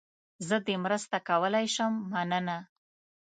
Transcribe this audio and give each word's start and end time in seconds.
زه 0.47 0.55
دې 0.67 0.75
مرسته 0.85 1.15
کولای 1.27 1.65
شم، 1.75 1.93
مننه. 2.11 2.57